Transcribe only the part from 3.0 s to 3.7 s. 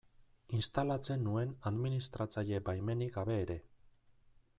gabe ere.